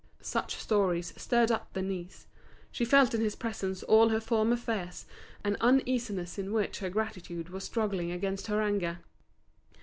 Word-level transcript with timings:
Such 0.23 0.55
stories 0.55 1.13
stirred 1.15 1.51
up 1.51 1.73
Denise, 1.73 2.25
she 2.71 2.85
felt 2.85 3.13
in 3.13 3.21
his 3.21 3.35
presence 3.35 3.83
all 3.83 4.09
her 4.09 4.19
former 4.19 4.55
fears, 4.55 5.05
an 5.43 5.57
uneasiness 5.61 6.39
in 6.39 6.51
which 6.53 6.79
her 6.79 6.89
gratitude 6.89 7.49
was 7.49 7.65
struggling 7.65 8.09
against 8.11 8.47
her 8.47 8.63
anger. 8.63 9.01